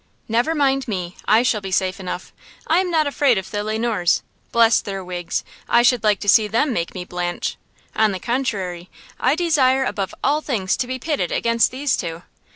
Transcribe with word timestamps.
"Never 0.27 0.55
mind 0.55 0.87
me. 0.87 1.15
I 1.27 1.43
shall 1.43 1.61
be 1.61 1.69
safe 1.69 1.99
enough! 1.99 2.33
I 2.65 2.79
am 2.79 2.89
not 2.89 3.05
afraid 3.05 3.37
of 3.37 3.51
the 3.51 3.63
Le 3.63 3.77
Noirs. 3.77 4.23
Bless 4.51 4.81
their 4.81 5.05
wigs; 5.05 5.43
I 5.69 5.83
should 5.83 6.03
like 6.03 6.19
to 6.21 6.27
see 6.27 6.47
them 6.47 6.73
make 6.73 6.95
me 6.95 7.05
blanch. 7.05 7.55
On 7.95 8.11
the 8.11 8.19
contrary, 8.19 8.89
I 9.19 9.35
desire 9.35 9.85
above 9.85 10.15
all 10.23 10.41
things 10.41 10.75
to 10.77 10.87
be 10.87 10.97
pitted 10.97 11.31
against 11.31 11.69
these 11.69 11.95
two! 11.95 12.23